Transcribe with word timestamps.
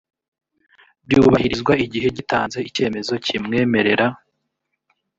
byubahirizwa 1.05 1.73
igihe 1.85 2.07
gitanze 2.17 2.57
icyemezo 2.69 3.13
kimwemerera 3.25 4.05